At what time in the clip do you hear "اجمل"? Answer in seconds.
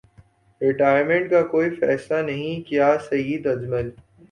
3.47-3.89